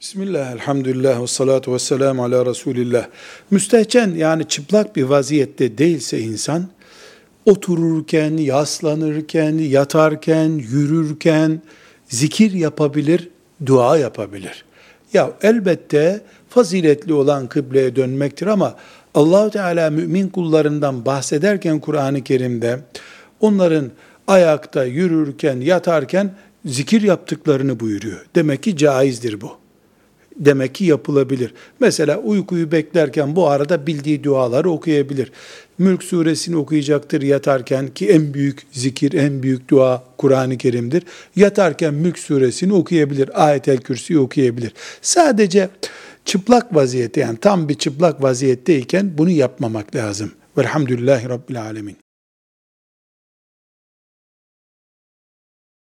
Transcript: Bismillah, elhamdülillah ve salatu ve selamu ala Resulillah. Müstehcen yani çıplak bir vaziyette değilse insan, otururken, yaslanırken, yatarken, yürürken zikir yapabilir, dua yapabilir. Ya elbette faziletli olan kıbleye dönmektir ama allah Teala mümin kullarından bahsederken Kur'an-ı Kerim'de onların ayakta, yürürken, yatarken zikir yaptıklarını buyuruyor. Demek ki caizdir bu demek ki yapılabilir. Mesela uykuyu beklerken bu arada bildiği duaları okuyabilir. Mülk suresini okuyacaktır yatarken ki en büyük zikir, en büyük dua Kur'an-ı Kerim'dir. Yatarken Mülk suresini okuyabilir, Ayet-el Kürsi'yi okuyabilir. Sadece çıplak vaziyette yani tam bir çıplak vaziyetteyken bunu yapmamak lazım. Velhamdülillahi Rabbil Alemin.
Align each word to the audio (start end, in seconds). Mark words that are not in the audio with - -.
Bismillah, 0.00 0.52
elhamdülillah 0.52 1.22
ve 1.22 1.26
salatu 1.26 1.74
ve 1.74 1.78
selamu 1.78 2.24
ala 2.24 2.46
Resulillah. 2.46 3.06
Müstehcen 3.50 4.14
yani 4.14 4.44
çıplak 4.48 4.96
bir 4.96 5.02
vaziyette 5.02 5.78
değilse 5.78 6.18
insan, 6.20 6.68
otururken, 7.46 8.36
yaslanırken, 8.36 9.58
yatarken, 9.58 10.48
yürürken 10.50 11.62
zikir 12.08 12.52
yapabilir, 12.52 13.28
dua 13.66 13.96
yapabilir. 13.96 14.64
Ya 15.12 15.32
elbette 15.42 16.20
faziletli 16.48 17.12
olan 17.12 17.46
kıbleye 17.46 17.96
dönmektir 17.96 18.46
ama 18.46 18.76
allah 19.14 19.50
Teala 19.50 19.90
mümin 19.90 20.28
kullarından 20.28 21.04
bahsederken 21.06 21.80
Kur'an-ı 21.80 22.24
Kerim'de 22.24 22.80
onların 23.40 23.90
ayakta, 24.26 24.84
yürürken, 24.84 25.60
yatarken 25.60 26.34
zikir 26.64 27.02
yaptıklarını 27.02 27.80
buyuruyor. 27.80 28.26
Demek 28.34 28.62
ki 28.62 28.76
caizdir 28.76 29.40
bu 29.40 29.60
demek 30.40 30.74
ki 30.74 30.84
yapılabilir. 30.84 31.54
Mesela 31.80 32.18
uykuyu 32.18 32.72
beklerken 32.72 33.36
bu 33.36 33.48
arada 33.48 33.86
bildiği 33.86 34.24
duaları 34.24 34.70
okuyabilir. 34.70 35.32
Mülk 35.78 36.04
suresini 36.04 36.56
okuyacaktır 36.56 37.22
yatarken 37.22 37.88
ki 37.88 38.08
en 38.08 38.34
büyük 38.34 38.62
zikir, 38.72 39.12
en 39.12 39.42
büyük 39.42 39.68
dua 39.68 40.04
Kur'an-ı 40.18 40.58
Kerim'dir. 40.58 41.02
Yatarken 41.36 41.94
Mülk 41.94 42.18
suresini 42.18 42.72
okuyabilir, 42.74 43.44
Ayet-el 43.44 43.78
Kürsi'yi 43.78 44.18
okuyabilir. 44.18 44.72
Sadece 45.02 45.68
çıplak 46.24 46.74
vaziyette 46.74 47.20
yani 47.20 47.38
tam 47.38 47.68
bir 47.68 47.74
çıplak 47.74 48.22
vaziyetteyken 48.22 49.12
bunu 49.18 49.30
yapmamak 49.30 49.94
lazım. 49.94 50.32
Velhamdülillahi 50.58 51.28
Rabbil 51.28 51.62
Alemin. 51.62 52.09